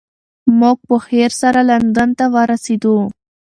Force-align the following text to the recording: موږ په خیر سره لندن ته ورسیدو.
موږ 0.59 0.77
په 0.89 0.95
خیر 1.05 1.31
سره 1.41 1.61
لندن 1.69 2.09
ته 2.19 2.25
ورسیدو. 2.35 2.97